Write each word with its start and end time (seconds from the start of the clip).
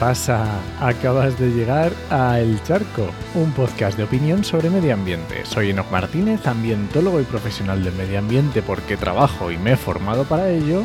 ¿Qué 0.00 0.06
pasa? 0.06 0.46
Acabas 0.80 1.38
de 1.38 1.50
llegar 1.50 1.92
a 2.08 2.40
El 2.40 2.62
Charco, 2.62 3.10
un 3.34 3.52
podcast 3.52 3.98
de 3.98 4.04
opinión 4.04 4.42
sobre 4.42 4.70
medio 4.70 4.94
ambiente. 4.94 5.44
Soy 5.44 5.68
Enoch 5.68 5.90
Martínez, 5.90 6.46
ambientólogo 6.46 7.20
y 7.20 7.24
profesional 7.24 7.84
del 7.84 7.92
medio 7.92 8.18
ambiente 8.18 8.62
porque 8.62 8.96
trabajo 8.96 9.52
y 9.52 9.58
me 9.58 9.72
he 9.72 9.76
formado 9.76 10.24
para 10.24 10.48
ello. 10.48 10.84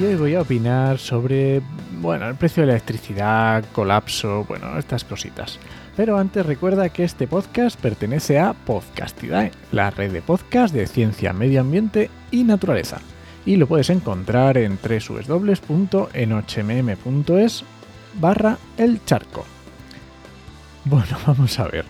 Y 0.00 0.04
hoy 0.04 0.16
voy 0.16 0.34
a 0.34 0.40
opinar 0.40 0.98
sobre, 0.98 1.62
bueno, 2.02 2.28
el 2.28 2.34
precio 2.34 2.62
de 2.62 2.66
la 2.66 2.72
electricidad, 2.72 3.64
colapso, 3.72 4.44
bueno, 4.48 4.76
estas 4.76 5.04
cositas. 5.04 5.60
Pero 5.96 6.18
antes 6.18 6.44
recuerda 6.44 6.88
que 6.88 7.04
este 7.04 7.28
podcast 7.28 7.80
pertenece 7.80 8.40
a 8.40 8.54
Podcastidae, 8.54 9.52
la 9.70 9.90
red 9.90 10.12
de 10.12 10.20
podcast 10.20 10.74
de 10.74 10.88
ciencia, 10.88 11.32
medio 11.32 11.60
ambiente 11.60 12.10
y 12.32 12.42
naturaleza. 12.42 12.98
Y 13.46 13.54
lo 13.56 13.68
puedes 13.68 13.88
encontrar 13.90 14.58
en 14.58 14.80
www.enochmm.es 14.82 17.64
barra 18.14 18.58
el 18.76 19.04
charco. 19.04 19.44
Bueno, 20.84 21.16
vamos 21.26 21.56
a 21.60 21.68
ver. 21.68 21.84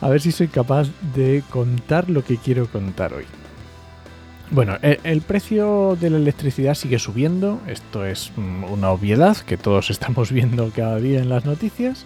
A 0.00 0.08
ver 0.08 0.20
si 0.20 0.30
soy 0.30 0.46
capaz 0.46 0.86
de 1.14 1.42
contar 1.50 2.08
lo 2.08 2.22
que 2.24 2.36
quiero 2.36 2.68
contar 2.68 3.14
hoy. 3.14 3.24
Bueno, 4.50 4.76
el, 4.82 5.00
el, 5.04 5.20
precio 5.22 5.96
de 6.00 6.10
la 6.10 6.18
electricidad 6.18 6.74
sigue 6.74 6.98
subiendo, 6.98 7.60
esto 7.66 8.04
es 8.04 8.30
mm, 8.36 8.64
una 8.64 8.90
obviedad 8.90 9.36
que 9.38 9.56
todos 9.56 9.90
estamos 9.90 10.30
viendo 10.32 10.70
cada 10.70 10.98
día 10.98 11.20
en 11.20 11.28
las 11.28 11.44
noticias. 11.44 12.04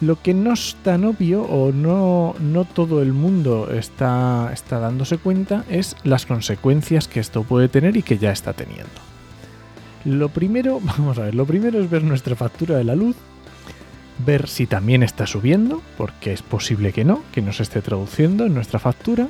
Lo 0.00 0.20
que 0.20 0.34
no 0.34 0.52
es 0.52 0.76
tan 0.82 1.04
obvio 1.04 1.42
o 1.42 1.72
no, 1.72 2.34
no 2.38 2.64
todo 2.66 3.00
el 3.00 3.14
mundo 3.14 3.70
está, 3.72 4.50
está 4.52 4.78
dándose 4.78 5.16
cuenta 5.16 5.64
es 5.70 5.96
las 6.04 6.26
consecuencias 6.26 7.08
que 7.08 7.18
esto 7.18 7.44
puede 7.44 7.68
tener 7.68 7.96
y 7.96 8.02
que 8.02 8.18
ya 8.18 8.30
está 8.30 8.52
teniendo. 8.52 9.00
Lo 10.04 10.28
primero, 10.28 10.80
vamos 10.98 11.18
a 11.18 11.22
ver, 11.22 11.34
lo 11.34 11.46
primero 11.46 11.80
es 11.80 11.88
ver 11.90 12.04
nuestra 12.04 12.36
factura 12.36 12.76
de 12.76 12.84
la 12.84 12.94
luz, 12.94 13.16
ver 14.24 14.48
si 14.48 14.66
también 14.66 15.02
está 15.02 15.26
subiendo, 15.26 15.82
porque 15.96 16.32
es 16.32 16.42
posible 16.42 16.92
que 16.92 17.04
no, 17.04 17.22
que 17.32 17.42
no 17.42 17.52
se 17.52 17.62
esté 17.62 17.80
traduciendo 17.80 18.44
en 18.44 18.54
nuestra 18.54 18.78
factura, 18.78 19.28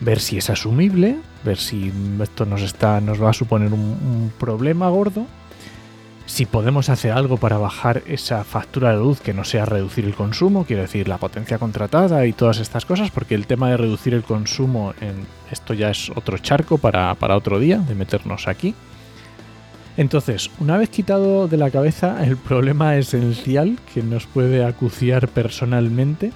ver 0.00 0.20
si 0.20 0.38
es 0.38 0.48
asumible, 0.48 1.18
ver 1.44 1.58
si 1.58 1.92
esto 2.22 2.46
nos, 2.46 2.62
está, 2.62 3.00
nos 3.00 3.22
va 3.22 3.30
a 3.30 3.34
suponer 3.34 3.72
un, 3.72 4.32
problema 4.38 4.88
gordo 4.88 5.26
si 6.26 6.44
podemos 6.44 6.90
hacer 6.90 7.12
algo 7.12 7.38
para 7.38 7.56
bajar 7.56 8.02
esa 8.06 8.44
factura 8.44 8.90
de 8.90 8.98
luz 8.98 9.20
que 9.20 9.32
no 9.32 9.44
sea 9.44 9.64
reducir 9.64 10.04
el 10.04 10.14
consumo, 10.14 10.64
quiero 10.66 10.82
decir 10.82 11.08
la 11.08 11.16
potencia 11.16 11.58
contratada 11.58 12.26
y 12.26 12.34
todas 12.34 12.58
estas 12.58 12.84
cosas, 12.84 13.10
porque 13.10 13.34
el 13.34 13.46
tema 13.46 13.70
de 13.70 13.78
reducir 13.78 14.12
el 14.12 14.22
consumo, 14.22 14.92
en 15.00 15.26
esto 15.50 15.72
ya 15.72 15.88
es 15.88 16.10
otro 16.10 16.36
charco 16.36 16.76
para, 16.76 17.14
para 17.14 17.34
otro 17.34 17.58
día, 17.58 17.78
de 17.78 17.94
meternos 17.94 18.46
aquí. 18.46 18.74
Entonces, 19.96 20.50
una 20.60 20.76
vez 20.76 20.90
quitado 20.90 21.48
de 21.48 21.56
la 21.56 21.70
cabeza 21.70 22.22
el 22.22 22.36
problema 22.36 22.96
esencial 22.96 23.78
que 23.92 24.02
nos 24.02 24.26
puede 24.26 24.64
acuciar 24.64 25.28
personalmente, 25.28 26.32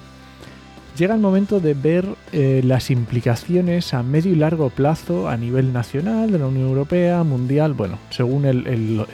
llega 0.97 1.15
el 1.15 1.21
momento 1.21 1.59
de 1.59 1.73
ver 1.73 2.07
eh, 2.31 2.61
las 2.63 2.91
implicaciones 2.91 3.93
a 3.93 4.03
medio 4.03 4.31
y 4.31 4.35
largo 4.35 4.69
plazo 4.69 5.27
a 5.27 5.37
nivel 5.37 5.73
nacional, 5.73 6.31
de 6.31 6.39
la 6.39 6.47
Unión 6.47 6.67
Europea, 6.67 7.23
mundial, 7.23 7.73
bueno, 7.73 7.97
según 8.09 8.45
el, 8.45 9.05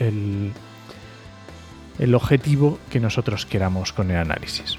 el, 1.98 2.14
objetivo 2.14 2.78
que 2.90 3.00
nosotros 3.00 3.46
queramos 3.46 3.92
con 3.92 4.10
el 4.10 4.16
análisis. 4.16 4.78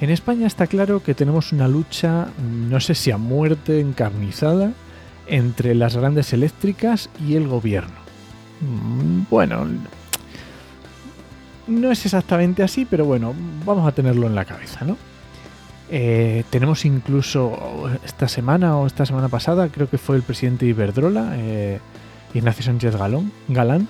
En 0.00 0.10
España 0.10 0.46
está 0.46 0.66
claro 0.66 1.02
que 1.02 1.14
tenemos 1.14 1.52
una 1.52 1.68
lucha, 1.68 2.28
no 2.42 2.80
sé 2.80 2.94
si 2.94 3.10
a 3.10 3.16
muerte 3.16 3.80
encarnizada, 3.80 4.72
entre 5.26 5.74
las 5.74 5.96
grandes 5.96 6.32
eléctricas 6.32 7.08
y 7.26 7.36
el 7.36 7.48
gobierno. 7.48 7.94
Mm, 8.60 9.22
bueno, 9.30 9.66
no 11.66 11.90
es 11.90 12.04
exactamente 12.04 12.62
así, 12.62 12.84
pero 12.84 13.06
bueno, 13.06 13.34
vamos 13.64 13.88
a 13.88 13.92
tenerlo 13.92 14.26
en 14.26 14.34
la 14.34 14.44
cabeza, 14.44 14.84
¿no? 14.84 14.98
Eh, 15.90 16.44
tenemos 16.50 16.84
incluso 16.84 17.90
esta 18.04 18.26
semana 18.28 18.76
o 18.76 18.86
esta 18.86 19.04
semana 19.04 19.28
pasada, 19.28 19.68
creo 19.68 19.88
que 19.88 19.98
fue 19.98 20.16
el 20.16 20.22
presidente 20.22 20.64
de 20.64 20.70
Iberdrola, 20.70 21.34
eh, 21.36 21.78
Ignacio 22.32 22.64
Sánchez 22.64 22.96
Galán, 23.48 23.88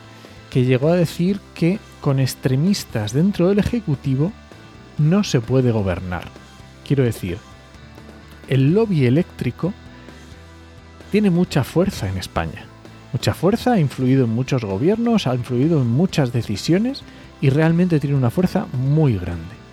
que 0.50 0.64
llegó 0.64 0.88
a 0.88 0.96
decir 0.96 1.40
que 1.54 1.78
con 2.00 2.20
extremistas 2.20 3.12
dentro 3.12 3.48
del 3.48 3.58
Ejecutivo 3.58 4.32
no 4.98 5.24
se 5.24 5.40
puede 5.40 5.70
gobernar. 5.70 6.24
Quiero 6.86 7.04
decir, 7.04 7.38
el 8.48 8.74
lobby 8.74 9.06
eléctrico 9.06 9.72
tiene 11.10 11.30
mucha 11.30 11.64
fuerza 11.64 12.08
en 12.08 12.18
España. 12.18 12.66
Mucha 13.12 13.32
fuerza, 13.32 13.74
ha 13.74 13.80
influido 13.80 14.24
en 14.24 14.30
muchos 14.30 14.64
gobiernos, 14.64 15.26
ha 15.26 15.34
influido 15.34 15.80
en 15.80 15.88
muchas 15.88 16.32
decisiones 16.32 17.02
y 17.40 17.50
realmente 17.50 18.00
tiene 18.00 18.16
una 18.16 18.30
fuerza 18.30 18.66
muy 18.72 19.16
grande. 19.16 19.63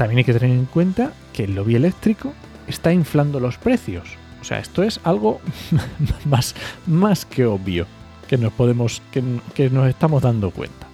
También 0.00 0.16
hay 0.16 0.24
que 0.24 0.32
tener 0.32 0.56
en 0.56 0.64
cuenta 0.64 1.12
que 1.34 1.44
el 1.44 1.54
lobby 1.54 1.74
eléctrico 1.74 2.32
está 2.66 2.90
inflando 2.90 3.38
los 3.38 3.58
precios. 3.58 4.08
O 4.40 4.44
sea, 4.44 4.58
esto 4.58 4.82
es 4.82 4.98
algo 5.04 5.42
más, 6.24 6.54
más 6.86 7.26
que 7.26 7.44
obvio 7.44 7.86
que 8.26 8.38
nos 8.38 8.50
podemos 8.54 9.02
que, 9.12 9.22
que 9.52 9.68
nos 9.68 9.90
estamos 9.90 10.22
dando 10.22 10.52
cuenta. 10.52 10.86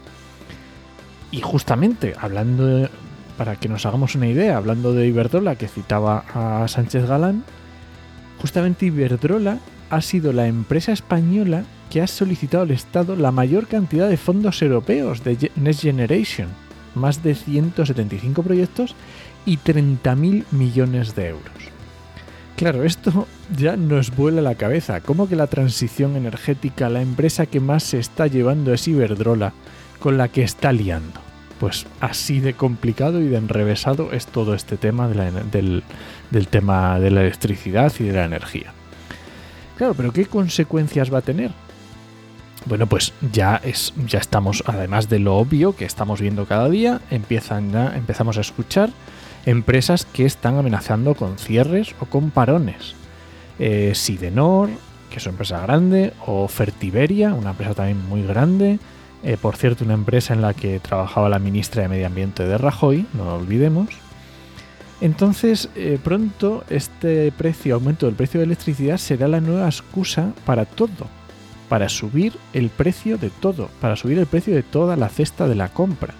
Y 1.30 1.40
justamente 1.40 2.14
hablando 2.18 2.66
de, 2.66 2.88
para 3.38 3.54
que 3.54 3.68
nos 3.68 3.86
hagamos 3.86 4.16
una 4.16 4.26
idea, 4.26 4.56
hablando 4.56 4.92
de 4.92 5.06
Iberdrola 5.06 5.54
que 5.54 5.68
citaba 5.68 6.24
a 6.34 6.66
Sánchez 6.66 7.06
Galán, 7.06 7.44
justamente 8.40 8.86
Iberdrola 8.86 9.60
ha 9.88 10.00
sido 10.00 10.32
la 10.32 10.48
empresa 10.48 10.90
española 10.90 11.62
que 11.90 12.02
ha 12.02 12.08
solicitado 12.08 12.64
al 12.64 12.72
Estado 12.72 13.14
la 13.14 13.30
mayor 13.30 13.68
cantidad 13.68 14.08
de 14.08 14.16
fondos 14.16 14.62
europeos 14.62 15.22
de 15.22 15.52
Next 15.54 15.82
Generation, 15.82 16.48
más 16.96 17.22
de 17.22 17.34
175 17.34 18.42
proyectos 18.42 18.96
y 19.44 19.58
30.000 19.58 20.44
millones 20.50 21.14
de 21.14 21.28
euros. 21.28 21.52
Claro, 22.56 22.82
esto 22.84 23.28
ya 23.56 23.76
nos 23.76 24.16
vuela 24.16 24.40
la 24.40 24.54
cabeza. 24.54 25.00
¿Cómo 25.02 25.28
que 25.28 25.36
la 25.36 25.46
transición 25.46 26.16
energética, 26.16 26.88
la 26.88 27.02
empresa 27.02 27.46
que 27.46 27.60
más 27.60 27.82
se 27.82 27.98
está 27.98 28.26
llevando 28.26 28.72
es 28.72 28.88
Iberdrola, 28.88 29.52
con 30.00 30.16
la 30.16 30.28
que 30.28 30.42
está 30.42 30.72
liando? 30.72 31.20
Pues 31.60 31.86
así 32.00 32.40
de 32.40 32.54
complicado 32.54 33.20
y 33.20 33.28
de 33.28 33.36
enrevesado 33.36 34.12
es 34.12 34.26
todo 34.26 34.54
este 34.54 34.76
tema 34.76 35.08
del 35.08 35.82
tema 36.50 36.98
de 36.98 37.10
la 37.10 37.20
electricidad 37.20 37.92
y 37.98 38.04
de 38.04 38.12
la 38.12 38.24
energía. 38.24 38.72
Claro, 39.76 39.94
pero 39.94 40.12
¿qué 40.12 40.24
consecuencias 40.24 41.12
va 41.12 41.18
a 41.18 41.22
tener? 41.22 41.50
Bueno, 42.66 42.88
pues 42.88 43.12
ya 43.32 43.60
es, 43.62 43.94
ya 44.08 44.18
estamos, 44.18 44.64
además 44.66 45.08
de 45.08 45.20
lo 45.20 45.36
obvio 45.36 45.76
que 45.76 45.84
estamos 45.84 46.20
viendo 46.20 46.46
cada 46.46 46.68
día, 46.68 47.00
empiezan 47.10 47.70
ya, 47.70 47.96
empezamos 47.96 48.38
a 48.38 48.40
escuchar 48.40 48.90
empresas 49.46 50.04
que 50.04 50.26
están 50.26 50.58
amenazando 50.58 51.14
con 51.14 51.38
cierres 51.38 51.94
o 52.00 52.06
con 52.06 52.30
parones. 52.30 52.94
Eh, 53.60 53.92
Sidenor, 53.94 54.68
que 55.10 55.18
es 55.18 55.26
una 55.26 55.34
empresa 55.34 55.60
grande, 55.60 56.12
o 56.26 56.48
Fertiberia, 56.48 57.34
una 57.34 57.50
empresa 57.50 57.74
también 57.74 58.04
muy 58.08 58.22
grande. 58.22 58.80
Eh, 59.22 59.36
por 59.40 59.56
cierto, 59.56 59.84
una 59.84 59.94
empresa 59.94 60.34
en 60.34 60.42
la 60.42 60.52
que 60.52 60.80
trabajaba 60.80 61.28
la 61.28 61.38
ministra 61.38 61.82
de 61.82 61.88
Medio 61.88 62.06
Ambiente 62.06 62.44
de 62.44 62.58
Rajoy, 62.58 63.06
no 63.14 63.24
lo 63.24 63.36
olvidemos. 63.36 63.90
Entonces, 65.00 65.68
eh, 65.76 65.98
pronto 66.02 66.64
este 66.68 67.30
precio, 67.30 67.76
aumento 67.76 68.06
del 68.06 68.16
precio 68.16 68.40
de 68.40 68.46
electricidad 68.46 68.96
será 68.96 69.28
la 69.28 69.40
nueva 69.40 69.66
excusa 69.66 70.32
para 70.44 70.64
todo, 70.64 71.06
para 71.68 71.88
subir 71.88 72.34
el 72.52 72.70
precio 72.70 73.18
de 73.18 73.30
todo, 73.30 73.68
para 73.80 73.96
subir 73.96 74.18
el 74.18 74.26
precio 74.26 74.54
de 74.54 74.62
toda 74.62 74.96
la 74.96 75.08
cesta 75.08 75.48
de 75.48 75.54
la 75.54 75.68
compra. 75.68 76.14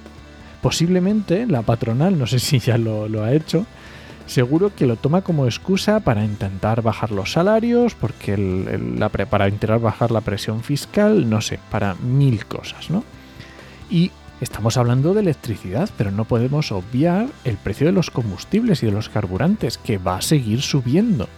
Posiblemente 0.62 1.46
la 1.46 1.62
patronal, 1.62 2.19
no 2.19 2.26
sé 2.26 2.38
si 2.40 2.58
ya 2.58 2.78
lo, 2.78 3.22
ha 3.22 3.32
hecho, 3.32 3.66
seguro 4.26 4.75
que 4.75 4.87
lo 4.87 4.96
toma 4.96 5.22
como 5.22 5.46
excusa 5.46 6.00
para 6.00 6.25
intentar 6.25 6.82
bajar 6.82 7.12
los 7.12 7.32
salarios, 7.32 7.94
porque 7.94 8.37
la, 8.37 9.08
para 9.08 9.48
intentar 9.48 9.78
bajar 9.81 10.10
la 10.10 10.20
presión 10.20 10.62
fiscal, 10.62 11.28
no 11.28 11.40
sé, 11.40 11.60
para 11.70 11.94
mil 11.94 12.46
cosas, 12.46 12.90
¿no? 12.90 13.04
Y 13.88 14.10
estamos 14.40 14.76
hablando 14.76 15.14
de 15.14 15.20
electricidad, 15.20 15.88
pero 15.96 16.10
no 16.10 16.25
podemos 16.25 16.72
obviar 16.72 17.28
el 17.44 17.56
precio 17.56 17.87
de 17.87 17.92
los 17.92 18.10
combustibles 18.10 18.82
y 18.82 18.87
de 18.87 18.92
los 18.92 19.08
carburantes, 19.08 19.78
que 19.78 19.99
va 19.99 20.16
a 20.16 20.22
seguir 20.22 20.62
subiendo. 20.62 21.28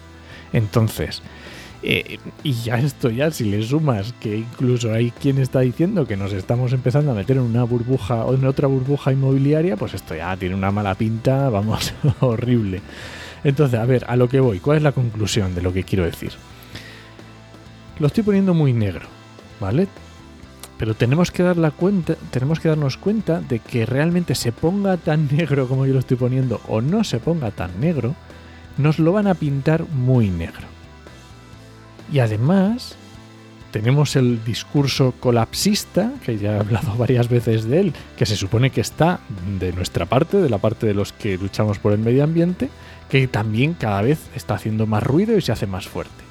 Entonces, 0.53 1.23
eh, 1.83 2.19
y 2.43 2.53
ya 2.55 2.79
esto 2.79 3.09
ya, 3.11 3.31
si 3.31 3.45
le 3.45 3.63
sumas 3.63 4.13
que 4.15 4.39
incluso 4.39 4.93
hay 4.93 5.13
quien 5.13 5.39
está 5.39 5.61
diciendo 5.61 6.07
que 6.07 6.17
nos 6.17 6.33
estamos 6.33 6.73
empezando 6.73 7.13
a 7.13 7.15
meter 7.15 7.37
en 7.37 7.45
una 7.45 7.63
burbuja 7.63 8.25
o 8.25 8.35
en 8.35 8.45
otra 8.47 8.67
burbuja 8.67 9.13
inmobiliaria, 9.13 9.77
pues 9.77 9.95
esto 9.95 10.17
ya 10.17 10.37
tiene 10.37 10.57
una 10.57 10.73
mala 10.73 10.95
pinta, 10.97 11.49
vamos, 11.51 11.95
horrible. 12.21 12.83
Entonces, 13.45 13.79
a 13.79 13.85
ver, 13.85 14.05
a 14.09 14.17
lo 14.17 14.29
que 14.29 14.41
voy, 14.41 14.59
¿cuál 14.59 14.79
es 14.79 14.83
la 14.83 14.93
conclusión 14.93 15.55
de 15.55 15.63
lo 15.63 15.73
que 15.73 15.85
quiero 15.85 16.05
decir? 16.05 16.33
Lo 18.01 18.09
estoy 18.09 18.25
poniendo 18.25 18.55
muy 18.55 18.73
negro, 18.73 19.07
¿vale? 19.61 19.87
Pero 20.79 20.95
tenemos 20.95 21.31
que, 21.31 21.43
dar 21.43 21.57
la 21.57 21.71
cuenta, 21.71 22.17
tenemos 22.31 22.61
que 22.61 22.69
darnos 22.69 22.97
cuenta 22.97 23.41
de 23.41 23.61
que 23.61 23.87
realmente 23.87 24.35
se 24.35 24.51
ponga 24.51 24.97
tan 24.97 25.29
negro 25.37 25.69
como 25.69 25.87
yo 25.87 25.93
lo 25.93 26.01
estoy 26.01 26.17
poniendo 26.17 26.61
o 26.67 26.81
no 26.81 27.05
se 27.05 27.21
ponga 27.21 27.53
tan 27.53 27.81
negro, 27.81 28.17
nos 28.79 28.99
lo 28.99 29.13
van 29.13 29.29
a 29.29 29.35
pintar 29.35 29.89
muy 29.89 30.29
negro. 30.29 30.78
Y 32.13 32.21
además 32.21 32.97
tenemos 33.71 34.17
el 34.17 34.45
discurso 34.45 35.15
colapsista, 35.21 36.13
que 36.25 36.39
ya 36.39 36.57
he 36.57 36.59
hablado 36.59 36.95
varias 36.99 37.29
veces 37.29 37.65
de 37.65 37.81
él, 37.81 37.93
que 38.17 38.27
se 38.27 38.37
supone 38.37 38.71
que 38.71 38.81
está 38.81 39.21
de 39.59 39.73
nuestra 39.73 40.07
parte, 40.07 40.39
de 40.39 40.51
la 40.51 40.59
parte 40.59 40.87
de 40.87 40.95
los 40.95 41.13
que 41.13 41.37
luchamos 41.37 41.79
por 41.79 41.93
el 41.93 41.99
medio 41.99 42.25
ambiente, 42.25 42.71
que 43.09 43.27
también 43.29 43.75
cada 43.75 44.03
vez 44.03 44.19
está 44.35 44.55
haciendo 44.55 44.87
más 44.87 45.03
ruido 45.03 45.37
y 45.37 45.43
se 45.43 45.53
hace 45.53 45.67
más 45.67 45.87
fuerte. 45.87 46.25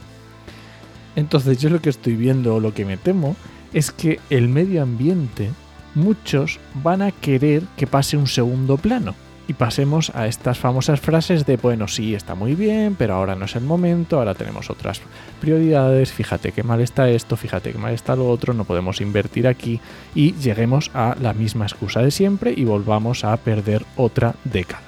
Entonces 1.15 1.59
yo 1.59 1.69
lo 1.69 1.81
que 1.81 1.89
estoy 1.89 2.15
viendo 2.15 2.55
o 2.55 2.59
lo 2.59 2.73
que 2.73 2.85
me 2.85 2.97
temo 2.97 3.35
es 3.73 3.91
que 3.91 4.19
el 4.29 4.49
medio 4.49 4.83
ambiente, 4.83 5.49
muchos 5.95 6.59
van 6.75 7.01
a 7.01 7.11
querer 7.11 7.63
que 7.75 7.87
pase 7.87 8.17
un 8.17 8.27
segundo 8.27 8.77
plano 8.77 9.15
y 9.47 9.53
pasemos 9.53 10.11
a 10.13 10.27
estas 10.27 10.59
famosas 10.59 10.99
frases 10.99 11.45
de, 11.45 11.55
bueno, 11.55 11.87
sí, 11.87 12.13
está 12.13 12.35
muy 12.35 12.53
bien, 12.53 12.95
pero 12.97 13.15
ahora 13.15 13.35
no 13.35 13.45
es 13.45 13.55
el 13.55 13.63
momento, 13.63 14.17
ahora 14.17 14.35
tenemos 14.35 14.69
otras 14.69 15.01
prioridades, 15.39 16.11
fíjate 16.11 16.51
qué 16.51 16.63
mal 16.63 16.81
está 16.81 17.09
esto, 17.09 17.37
fíjate 17.37 17.71
qué 17.71 17.77
mal 17.77 17.93
está 17.93 18.15
lo 18.15 18.29
otro, 18.29 18.53
no 18.53 18.65
podemos 18.65 18.99
invertir 18.99 19.47
aquí 19.47 19.79
y 20.13 20.33
lleguemos 20.33 20.91
a 20.93 21.15
la 21.21 21.33
misma 21.33 21.65
excusa 21.65 22.01
de 22.01 22.11
siempre 22.11 22.53
y 22.55 22.65
volvamos 22.65 23.23
a 23.23 23.35
perder 23.37 23.85
otra 23.95 24.35
década. 24.43 24.83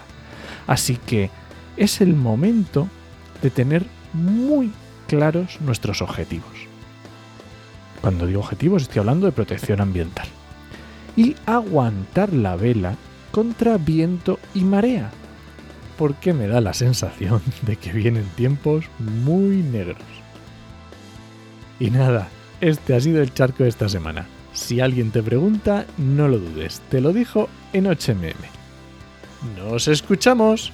Así 0.67 0.97
que 0.97 1.29
es 1.77 2.01
el 2.01 2.13
momento 2.13 2.89
de 3.41 3.49
tener 3.49 3.85
muy 4.11 4.71
claros 5.07 5.61
nuestros 5.61 6.01
objetivos. 6.01 6.67
Cuando 8.01 8.27
digo 8.27 8.41
objetivos 8.41 8.83
estoy 8.83 8.99
hablando 8.99 9.25
de 9.25 9.31
protección 9.31 9.79
ambiental. 9.81 10.27
Y 11.15 11.35
aguantar 11.45 12.31
la 12.31 12.55
vela 12.55 12.95
contra 13.31 13.77
viento 13.77 14.39
y 14.53 14.63
marea, 14.63 15.11
porque 15.97 16.33
me 16.33 16.47
da 16.47 16.61
la 16.61 16.73
sensación 16.73 17.41
de 17.63 17.75
que 17.75 17.91
vienen 17.91 18.25
tiempos 18.35 18.85
muy 18.99 19.57
negros. 19.57 20.01
Y 21.79 21.91
nada, 21.91 22.27
este 22.61 22.95
ha 22.95 22.99
sido 22.99 23.21
el 23.21 23.33
charco 23.33 23.63
de 23.63 23.69
esta 23.69 23.87
semana. 23.87 24.27
Si 24.53 24.81
alguien 24.81 25.11
te 25.11 25.23
pregunta, 25.23 25.85
no 25.97 26.27
lo 26.27 26.39
dudes, 26.39 26.81
te 26.89 26.99
lo 26.99 27.13
dijo 27.13 27.47
en 27.71 27.85
8mm. 27.85 28.33
¡Nos 29.57 29.87
escuchamos! 29.87 30.73